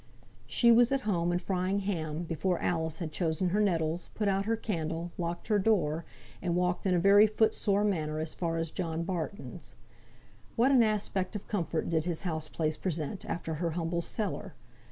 [0.47, 4.45] She was at home, and frying ham, before Alice had chosen her nettles, put out
[4.45, 6.05] her candle, locked her door,
[6.41, 9.75] and walked in a very foot sore manner as far as John Barton's.
[10.55, 14.55] What an aspect of comfort did his houseplace present, after her humble cellar.